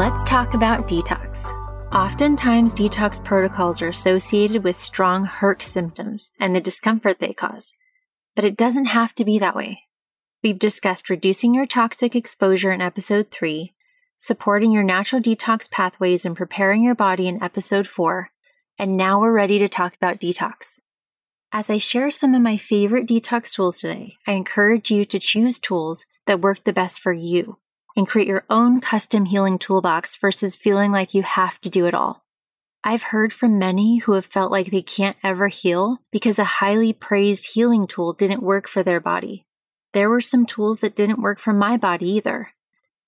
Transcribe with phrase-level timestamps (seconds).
[0.00, 1.44] Let's talk about detox.
[1.92, 7.74] Oftentimes, detox protocols are associated with strong Herx symptoms and the discomfort they cause.
[8.34, 9.82] But it doesn't have to be that way.
[10.42, 13.74] We've discussed reducing your toxic exposure in episode 3,
[14.16, 18.30] supporting your natural detox pathways and preparing your body in episode 4,
[18.78, 20.80] and now we're ready to talk about detox.
[21.52, 25.58] As I share some of my favorite detox tools today, I encourage you to choose
[25.58, 27.58] tools that work the best for you
[27.96, 31.94] and create your own custom healing toolbox versus feeling like you have to do it
[31.94, 32.24] all.
[32.82, 36.92] I've heard from many who have felt like they can't ever heal because a highly
[36.92, 39.44] praised healing tool didn't work for their body.
[39.92, 42.52] There were some tools that didn't work for my body either.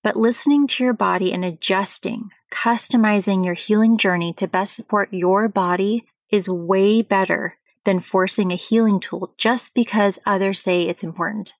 [0.02, 5.48] But listening to your body and adjusting, customizing your healing journey to best support your
[5.48, 11.54] body is way better than forcing a healing tool just because others say it's important.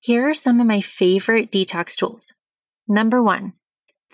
[0.00, 2.32] Here are some of my favorite detox tools.
[2.88, 3.54] Number one,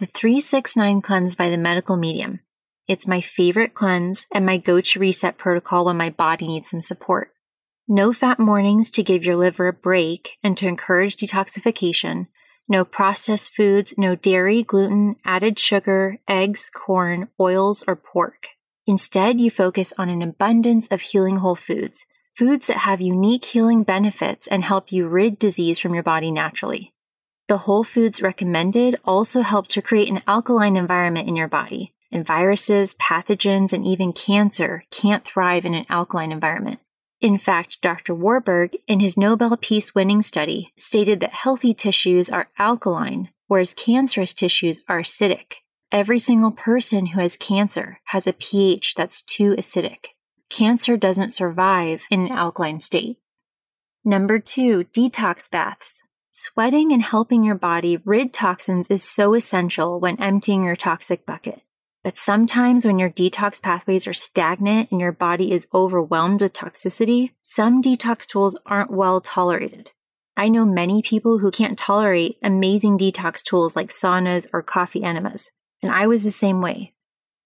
[0.01, 2.41] the 369 cleanse by the medical medium.
[2.89, 6.81] It's my favorite cleanse and my go to reset protocol when my body needs some
[6.81, 7.33] support.
[7.87, 12.29] No fat mornings to give your liver a break and to encourage detoxification.
[12.67, 18.49] No processed foods, no dairy, gluten, added sugar, eggs, corn, oils, or pork.
[18.87, 23.83] Instead, you focus on an abundance of healing whole foods, foods that have unique healing
[23.83, 26.92] benefits and help you rid disease from your body naturally.
[27.53, 32.25] The whole foods recommended also help to create an alkaline environment in your body, and
[32.25, 36.81] viruses, pathogens, and even cancer can't thrive in an alkaline environment.
[37.21, 38.15] In fact, Dr.
[38.15, 44.33] Warburg, in his Nobel Peace winning study, stated that healthy tissues are alkaline, whereas cancerous
[44.33, 45.57] tissues are acidic.
[45.93, 50.07] Every single person who has cancer has a pH that's too acidic.
[50.49, 53.19] Cancer doesn't survive in an alkaline state.
[54.07, 56.03] Number two, detox baths.
[56.35, 61.61] Sweating and helping your body rid toxins is so essential when emptying your toxic bucket.
[62.03, 67.33] But sometimes when your detox pathways are stagnant and your body is overwhelmed with toxicity,
[67.43, 69.91] some detox tools aren't well tolerated.
[70.35, 75.51] I know many people who can't tolerate amazing detox tools like saunas or coffee enemas,
[75.83, 76.95] and I was the same way.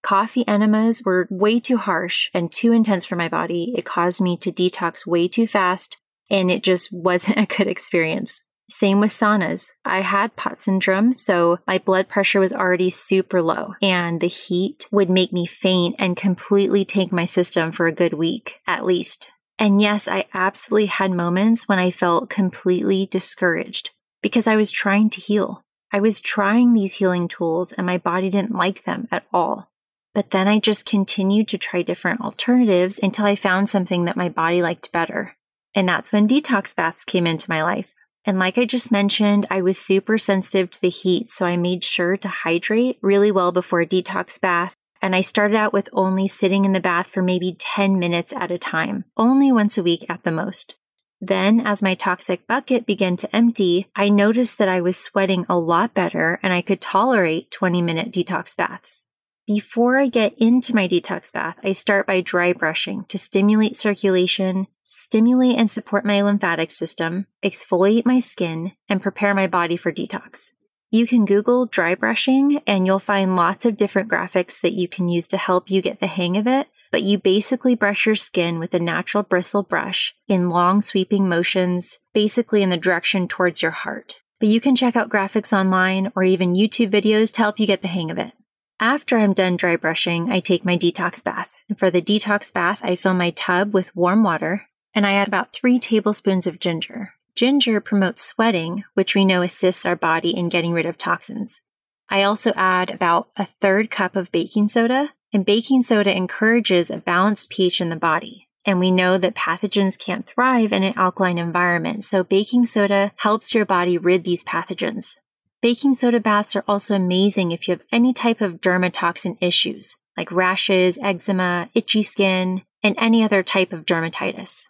[0.04, 3.74] Coffee enemas were way too harsh and too intense for my body.
[3.76, 5.96] It caused me to detox way too fast,
[6.30, 8.42] and it just wasn't a good experience.
[8.68, 9.70] Same with saunas.
[9.84, 14.88] I had POTS syndrome, so my blood pressure was already super low and the heat
[14.90, 19.28] would make me faint and completely take my system for a good week, at least.
[19.58, 23.90] And yes, I absolutely had moments when I felt completely discouraged
[24.20, 25.62] because I was trying to heal.
[25.92, 29.70] I was trying these healing tools and my body didn't like them at all.
[30.12, 34.28] But then I just continued to try different alternatives until I found something that my
[34.28, 35.36] body liked better.
[35.74, 37.95] And that's when detox baths came into my life.
[38.26, 41.84] And like I just mentioned, I was super sensitive to the heat, so I made
[41.84, 44.74] sure to hydrate really well before a detox bath.
[45.00, 48.50] And I started out with only sitting in the bath for maybe 10 minutes at
[48.50, 50.74] a time, only once a week at the most.
[51.20, 55.58] Then, as my toxic bucket began to empty, I noticed that I was sweating a
[55.58, 59.06] lot better and I could tolerate 20 minute detox baths.
[59.46, 64.66] Before I get into my detox bath, I start by dry brushing to stimulate circulation,
[64.86, 70.52] stimulate and support my lymphatic system, exfoliate my skin, and prepare my body for detox.
[70.90, 75.08] You can Google dry brushing and you'll find lots of different graphics that you can
[75.08, 76.68] use to help you get the hang of it.
[76.92, 81.98] But you basically brush your skin with a natural bristle brush in long sweeping motions,
[82.14, 84.20] basically in the direction towards your heart.
[84.38, 87.82] But you can check out graphics online or even YouTube videos to help you get
[87.82, 88.34] the hang of it.
[88.78, 91.50] After I'm done dry brushing, I take my detox bath.
[91.68, 95.28] And for the detox bath, I fill my tub with warm water and I add
[95.28, 97.12] about three tablespoons of ginger.
[97.34, 101.60] Ginger promotes sweating, which we know assists our body in getting rid of toxins.
[102.08, 106.96] I also add about a third cup of baking soda, and baking soda encourages a
[106.96, 108.48] balanced pH in the body.
[108.64, 113.54] And we know that pathogens can't thrive in an alkaline environment, so baking soda helps
[113.54, 115.16] your body rid these pathogens.
[115.60, 120.32] Baking soda baths are also amazing if you have any type of dermatoxin issues, like
[120.32, 124.64] rashes, eczema, itchy skin, and any other type of dermatitis.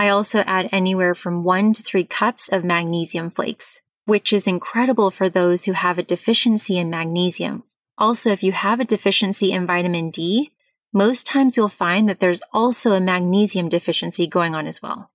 [0.00, 5.10] I also add anywhere from one to three cups of magnesium flakes, which is incredible
[5.10, 7.64] for those who have a deficiency in magnesium.
[7.98, 10.52] Also, if you have a deficiency in vitamin D,
[10.90, 15.10] most times you'll find that there's also a magnesium deficiency going on as well.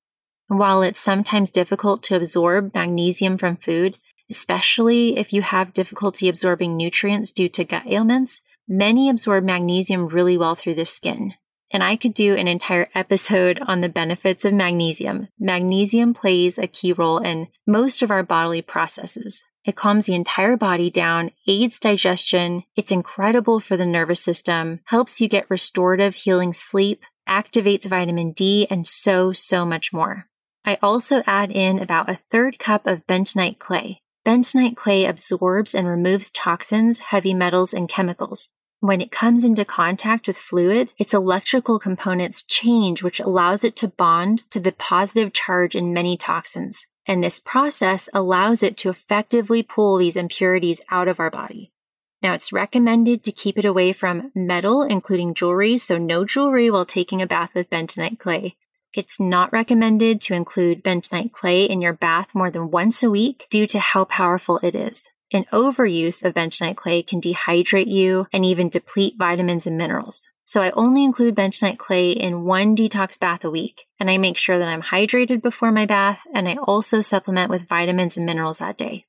[0.52, 3.98] And while it's sometimes difficult to absorb magnesium from food,
[4.30, 8.42] especially if you have difficulty absorbing nutrients due to gut ailments.
[8.68, 11.34] Many absorb magnesium really well through the skin.
[11.72, 15.30] And I could do an entire episode on the benefits of magnesium.
[15.40, 19.44] Magnesium plays a key role in most of our bodily processes.
[19.66, 22.64] It calms the entire body down, aids digestion.
[22.76, 28.68] It's incredible for the nervous system, helps you get restorative healing sleep, activates vitamin D,
[28.70, 30.28] and so, so much more.
[30.66, 34.02] I also add in about a third cup of bentonite clay.
[34.24, 38.50] Bentonite clay absorbs and removes toxins, heavy metals, and chemicals.
[38.82, 43.88] When it comes into contact with fluid, its electrical components change, which allows it to
[43.88, 46.86] bond to the positive charge in many toxins.
[47.08, 51.72] And this process allows it to effectively pull these impurities out of our body.
[52.22, 56.86] Now it's recommended to keep it away from metal, including jewelry, so no jewelry while
[56.86, 58.56] taking a bath with bentonite clay.
[58.94, 63.46] It's not recommended to include bentonite clay in your bath more than once a week
[63.50, 65.10] due to how powerful it is.
[65.34, 70.28] An overuse of bentonite clay can dehydrate you and even deplete vitamins and minerals.
[70.44, 74.38] So I only include bentonite clay in one detox bath a week, and I make
[74.38, 78.60] sure that I'm hydrated before my bath, and I also supplement with vitamins and minerals
[78.60, 79.06] that day.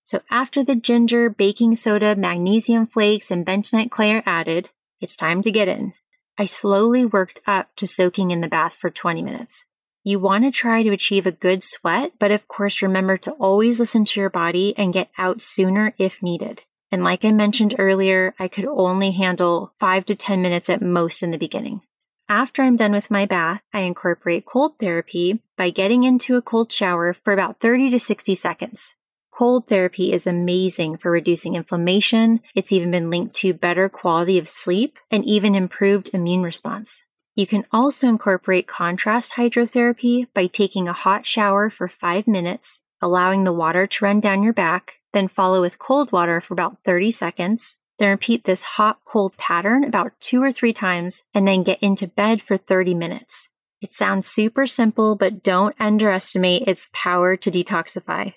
[0.00, 4.70] So after the ginger, baking soda, magnesium flakes, and bentonite clay are added,
[5.02, 5.92] it's time to get in.
[6.38, 9.66] I slowly worked up to soaking in the bath for 20 minutes.
[10.08, 13.78] You want to try to achieve a good sweat, but of course remember to always
[13.78, 16.62] listen to your body and get out sooner if needed.
[16.90, 21.22] And like I mentioned earlier, I could only handle five to 10 minutes at most
[21.22, 21.82] in the beginning.
[22.26, 26.72] After I'm done with my bath, I incorporate cold therapy by getting into a cold
[26.72, 28.94] shower for about 30 to 60 seconds.
[29.30, 32.40] Cold therapy is amazing for reducing inflammation.
[32.54, 37.04] It's even been linked to better quality of sleep and even improved immune response.
[37.38, 43.44] You can also incorporate contrast hydrotherapy by taking a hot shower for five minutes, allowing
[43.44, 47.12] the water to run down your back, then follow with cold water for about 30
[47.12, 47.78] seconds.
[48.00, 52.08] Then repeat this hot cold pattern about two or three times and then get into
[52.08, 53.50] bed for 30 minutes.
[53.80, 58.34] It sounds super simple, but don't underestimate its power to detoxify.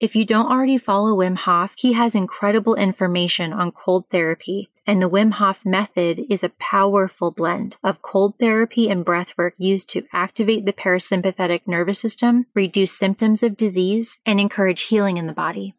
[0.00, 5.02] If you don't already follow Wim Hof, he has incredible information on cold therapy and
[5.02, 10.06] the Wim Hof method is a powerful blend of cold therapy and breathwork used to
[10.14, 15.74] activate the parasympathetic nervous system, reduce symptoms of disease, and encourage healing in the body.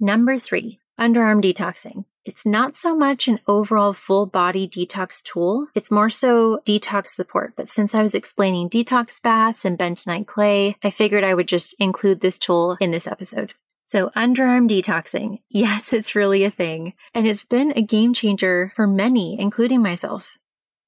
[0.00, 2.06] Number three, underarm detoxing.
[2.24, 5.66] It's not so much an overall full body detox tool.
[5.74, 7.52] It's more so detox support.
[7.54, 11.74] But since I was explaining detox baths and bentonite clay, I figured I would just
[11.78, 13.52] include this tool in this episode.
[13.86, 15.40] So underarm detoxing.
[15.50, 16.94] Yes, it's really a thing.
[17.12, 20.32] And it's been a game changer for many, including myself.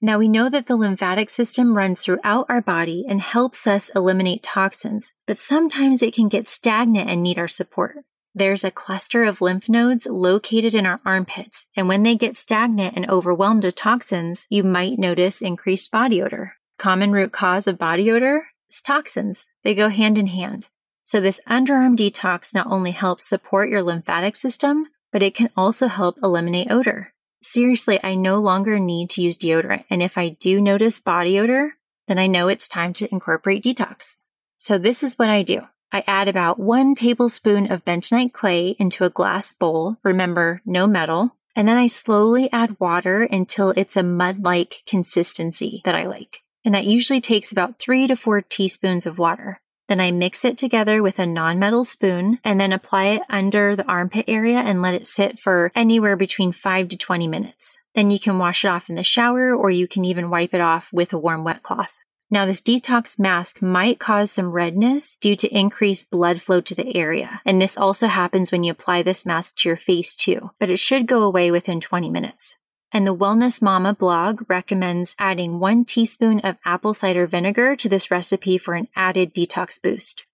[0.00, 4.42] Now we know that the lymphatic system runs throughout our body and helps us eliminate
[4.42, 7.98] toxins, but sometimes it can get stagnant and need our support.
[8.34, 12.96] There's a cluster of lymph nodes located in our armpits, and when they get stagnant
[12.96, 16.54] and overwhelmed with toxins, you might notice increased body odor.
[16.78, 19.46] Common root cause of body odor is toxins.
[19.64, 20.68] They go hand in hand.
[21.06, 25.86] So this underarm detox not only helps support your lymphatic system, but it can also
[25.86, 27.12] help eliminate odor.
[27.40, 29.84] Seriously, I no longer need to use deodorant.
[29.88, 31.74] And if I do notice body odor,
[32.08, 34.18] then I know it's time to incorporate detox.
[34.56, 35.68] So this is what I do.
[35.92, 39.98] I add about one tablespoon of bentonite clay into a glass bowl.
[40.02, 41.36] Remember, no metal.
[41.54, 46.42] And then I slowly add water until it's a mud-like consistency that I like.
[46.64, 49.60] And that usually takes about three to four teaspoons of water.
[49.88, 53.86] Then I mix it together with a non-metal spoon and then apply it under the
[53.86, 57.78] armpit area and let it sit for anywhere between 5 to 20 minutes.
[57.94, 60.60] Then you can wash it off in the shower or you can even wipe it
[60.60, 61.94] off with a warm wet cloth.
[62.28, 66.96] Now, this detox mask might cause some redness due to increased blood flow to the
[66.96, 67.40] area.
[67.46, 70.80] And this also happens when you apply this mask to your face too, but it
[70.80, 72.56] should go away within 20 minutes
[72.92, 78.10] and the Wellness Mama blog recommends adding one teaspoon of apple cider vinegar to this
[78.10, 80.24] recipe for an added detox boost.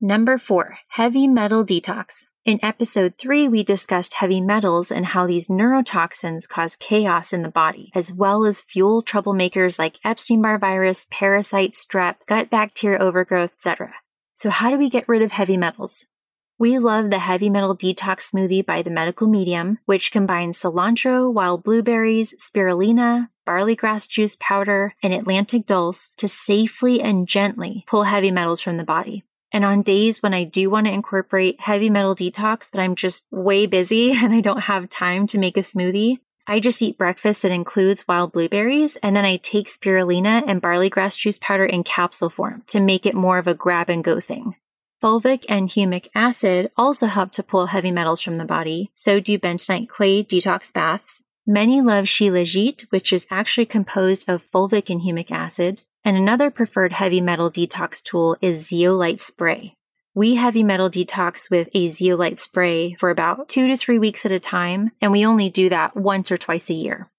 [0.00, 2.26] Number four, heavy metal detox.
[2.44, 7.50] In episode three, we discussed heavy metals and how these neurotoxins cause chaos in the
[7.50, 13.94] body, as well as fuel troublemakers like Epstein-Barr virus, parasites, strep, gut bacteria overgrowth, etc.
[14.34, 16.04] So how do we get rid of heavy metals?
[16.56, 21.64] We love the heavy metal detox smoothie by the medical medium, which combines cilantro, wild
[21.64, 28.30] blueberries, spirulina, barley grass juice powder, and Atlantic dulse to safely and gently pull heavy
[28.30, 29.24] metals from the body.
[29.50, 33.24] And on days when I do want to incorporate heavy metal detox, but I'm just
[33.32, 37.42] way busy and I don't have time to make a smoothie, I just eat breakfast
[37.42, 41.82] that includes wild blueberries and then I take spirulina and barley grass juice powder in
[41.82, 44.54] capsule form to make it more of a grab and go thing.
[45.04, 49.38] Fulvic and humic acid also help to pull heavy metals from the body, so do
[49.38, 51.22] bentonite clay detox baths.
[51.46, 55.82] Many love Shilajit, which is actually composed of fulvic and humic acid.
[56.06, 59.74] And another preferred heavy metal detox tool is zeolite spray.
[60.14, 64.32] We heavy metal detox with a zeolite spray for about two to three weeks at
[64.32, 67.10] a time, and we only do that once or twice a year.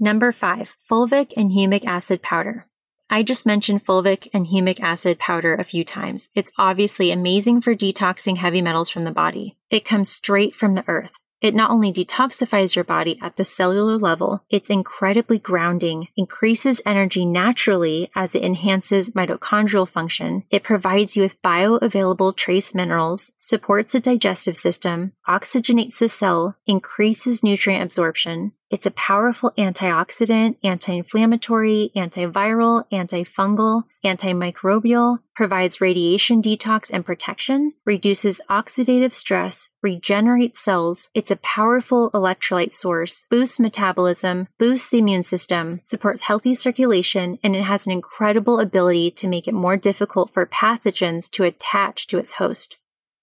[0.00, 2.66] Number five, fulvic and humic acid powder.
[3.12, 6.30] I just mentioned fulvic and humic acid powder a few times.
[6.32, 9.56] It's obviously amazing for detoxing heavy metals from the body.
[9.68, 11.16] It comes straight from the earth.
[11.40, 17.24] It not only detoxifies your body at the cellular level, it's incredibly grounding, increases energy
[17.24, 20.44] naturally as it enhances mitochondrial function.
[20.50, 27.42] It provides you with bioavailable trace minerals, supports the digestive system, oxygenates the cell, increases
[27.42, 37.72] nutrient absorption, it's a powerful antioxidant, anti-inflammatory, antiviral, antifungal, antimicrobial, provides radiation detox and protection,
[37.84, 41.10] reduces oxidative stress, regenerates cells.
[41.14, 47.56] It's a powerful electrolyte source, boosts metabolism, boosts the immune system, supports healthy circulation, and
[47.56, 52.18] it has an incredible ability to make it more difficult for pathogens to attach to
[52.18, 52.76] its host.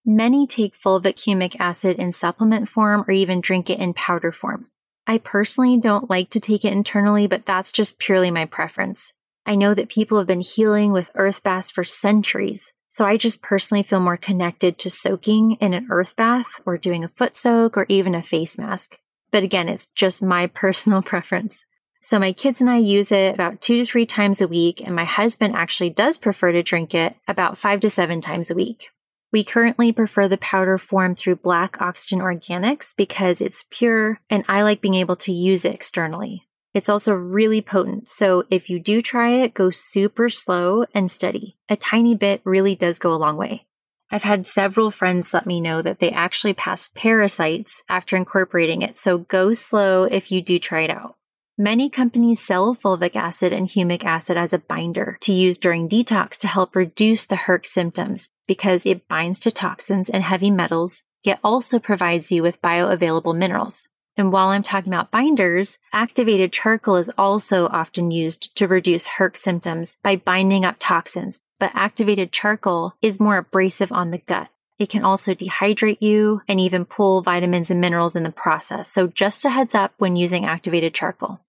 [0.05, 4.67] Many take fulvic humic acid in supplement form or even drink it in powder form.
[5.09, 9.13] I personally don't like to take it internally, but that's just purely my preference.
[9.45, 13.41] I know that people have been healing with earth baths for centuries, so I just
[13.41, 17.77] personally feel more connected to soaking in an earth bath or doing a foot soak
[17.77, 18.97] or even a face mask.
[19.31, 21.63] But again, it's just my personal preference.
[22.01, 24.93] So my kids and I use it about two to three times a week, and
[24.93, 28.89] my husband actually does prefer to drink it about five to seven times a week.
[29.31, 34.61] We currently prefer the powder form through Black Oxygen Organics because it's pure and I
[34.61, 36.47] like being able to use it externally.
[36.73, 41.57] It's also really potent, so if you do try it, go super slow and steady.
[41.67, 43.65] A tiny bit really does go a long way.
[44.09, 48.97] I've had several friends let me know that they actually pass parasites after incorporating it,
[48.97, 51.15] so go slow if you do try it out.
[51.57, 56.37] Many companies sell fulvic acid and humic acid as a binder to use during detox
[56.37, 61.39] to help reduce the Herx symptoms because it binds to toxins and heavy metals, yet
[61.43, 63.87] also provides you with bioavailable minerals.
[64.15, 69.37] And while I'm talking about binders, activated charcoal is also often used to reduce Herx
[69.37, 74.49] symptoms by binding up toxins, but activated charcoal is more abrasive on the gut.
[74.79, 78.91] It can also dehydrate you and even pull vitamins and minerals in the process.
[78.91, 81.41] So just a heads up when using activated charcoal.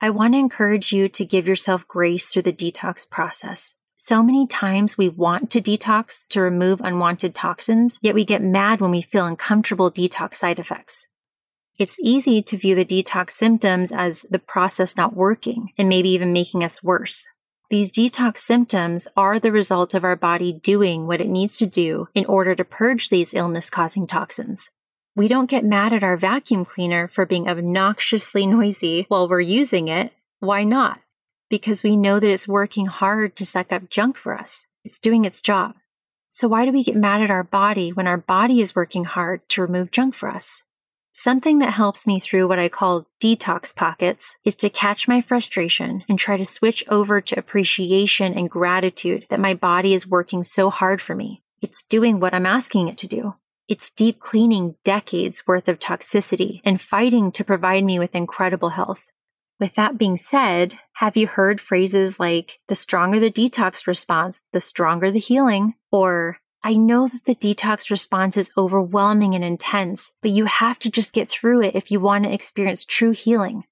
[0.00, 3.76] I want to encourage you to give yourself grace through the detox process.
[4.04, 8.80] So many times we want to detox to remove unwanted toxins, yet we get mad
[8.80, 11.06] when we feel uncomfortable detox side effects.
[11.78, 16.32] It's easy to view the detox symptoms as the process not working and maybe even
[16.32, 17.28] making us worse.
[17.70, 22.08] These detox symptoms are the result of our body doing what it needs to do
[22.12, 24.68] in order to purge these illness causing toxins.
[25.14, 29.86] We don't get mad at our vacuum cleaner for being obnoxiously noisy while we're using
[29.86, 30.12] it.
[30.40, 31.01] Why not?
[31.52, 34.66] Because we know that it's working hard to suck up junk for us.
[34.84, 35.74] It's doing its job.
[36.26, 39.46] So why do we get mad at our body when our body is working hard
[39.50, 40.62] to remove junk for us?
[41.10, 46.04] Something that helps me through what I call detox pockets is to catch my frustration
[46.08, 50.70] and try to switch over to appreciation and gratitude that my body is working so
[50.70, 51.42] hard for me.
[51.60, 53.34] It's doing what I'm asking it to do.
[53.68, 59.04] It's deep cleaning decades worth of toxicity and fighting to provide me with incredible health.
[59.60, 64.60] With that being said, have you heard phrases like, the stronger the detox response, the
[64.60, 65.74] stronger the healing?
[65.92, 70.90] Or, I know that the detox response is overwhelming and intense, but you have to
[70.90, 73.64] just get through it if you want to experience true healing.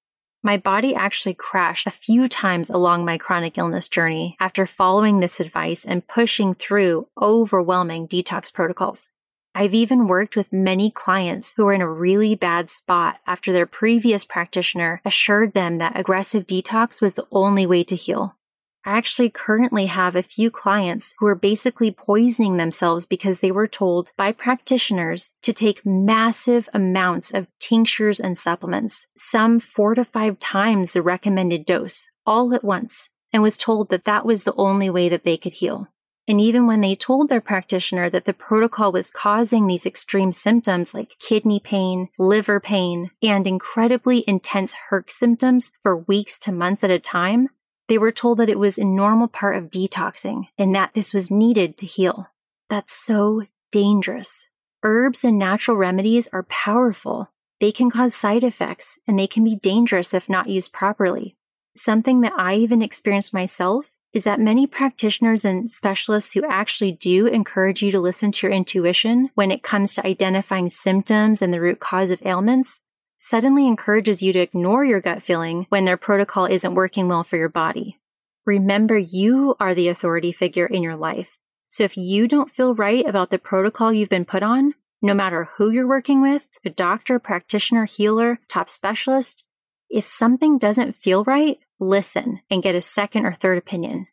[0.43, 5.39] My body actually crashed a few times along my chronic illness journey after following this
[5.39, 9.10] advice and pushing through overwhelming detox protocols.
[9.53, 13.65] I've even worked with many clients who are in a really bad spot after their
[13.65, 18.37] previous practitioner assured them that aggressive detox was the only way to heal.
[18.85, 23.67] I actually currently have a few clients who are basically poisoning themselves because they were
[23.67, 30.39] told by practitioners to take massive amounts of tinctures and supplements, some four to five
[30.39, 34.89] times the recommended dose, all at once, and was told that that was the only
[34.89, 35.89] way that they could heal.
[36.31, 40.93] And even when they told their practitioner that the protocol was causing these extreme symptoms
[40.93, 46.89] like kidney pain, liver pain, and incredibly intense Herx symptoms for weeks to months at
[46.89, 47.49] a time,
[47.89, 51.29] they were told that it was a normal part of detoxing and that this was
[51.29, 52.27] needed to heal.
[52.69, 54.47] That's so dangerous.
[54.83, 57.29] Herbs and natural remedies are powerful.
[57.59, 61.35] They can cause side effects and they can be dangerous if not used properly.
[61.75, 67.27] Something that I even experienced myself is that many practitioners and specialists who actually do
[67.27, 71.61] encourage you to listen to your intuition when it comes to identifying symptoms and the
[71.61, 72.81] root cause of ailments
[73.19, 77.37] suddenly encourages you to ignore your gut feeling when their protocol isn't working well for
[77.37, 77.99] your body.
[78.45, 81.37] Remember, you are the authority figure in your life.
[81.67, 85.49] So if you don't feel right about the protocol you've been put on, no matter
[85.55, 89.45] who you're working with, a doctor, practitioner, healer, top specialist,
[89.89, 94.07] if something doesn't feel right, listen and get a second or third opinion.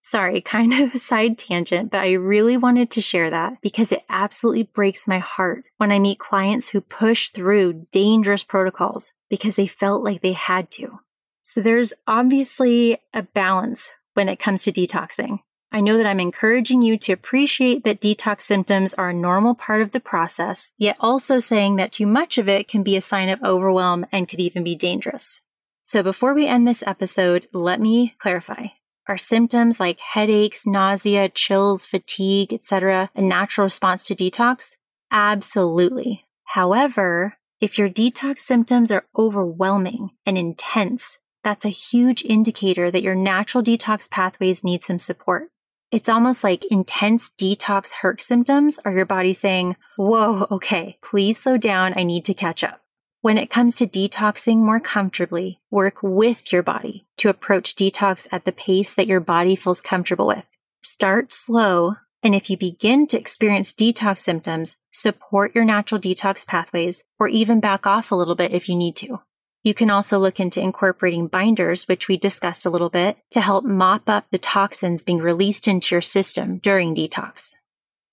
[0.00, 4.04] Sorry, kind of a side tangent, but I really wanted to share that because it
[4.08, 9.66] absolutely breaks my heart when I meet clients who push through dangerous protocols because they
[9.66, 11.00] felt like they had to.
[11.42, 15.40] So there's obviously a balance when it comes to detoxing.
[15.74, 19.80] I know that I'm encouraging you to appreciate that detox symptoms are a normal part
[19.80, 23.30] of the process, yet also saying that too much of it can be a sign
[23.30, 25.40] of overwhelm and could even be dangerous.
[25.82, 28.66] So before we end this episode, let me clarify.
[29.08, 33.10] Are symptoms like headaches, nausea, chills, fatigue, etc.
[33.16, 34.76] a natural response to detox?
[35.10, 36.24] Absolutely.
[36.44, 43.16] However, if your detox symptoms are overwhelming and intense, that's a huge indicator that your
[43.16, 45.48] natural detox pathways need some support.
[45.90, 51.56] It's almost like intense detox herx symptoms are your body saying, whoa, okay, please slow
[51.56, 51.92] down.
[51.96, 52.81] I need to catch up.
[53.22, 58.44] When it comes to detoxing more comfortably, work with your body to approach detox at
[58.44, 60.44] the pace that your body feels comfortable with.
[60.82, 61.94] Start slow.
[62.24, 67.60] And if you begin to experience detox symptoms, support your natural detox pathways or even
[67.60, 69.20] back off a little bit if you need to.
[69.62, 73.64] You can also look into incorporating binders, which we discussed a little bit, to help
[73.64, 77.52] mop up the toxins being released into your system during detox.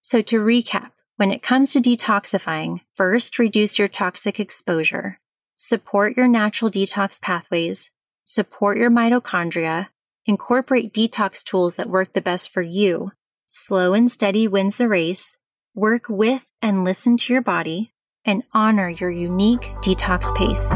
[0.01, 5.19] So to recap, when it comes to detoxifying, first reduce your toxic exposure,
[5.53, 7.91] support your natural detox pathways,
[8.23, 9.88] support your mitochondria,
[10.25, 13.11] incorporate detox tools that work the best for you,
[13.47, 15.38] slow and steady wins the race,
[15.75, 17.91] work with and listen to your body,
[18.23, 20.73] and honor your unique detox pace.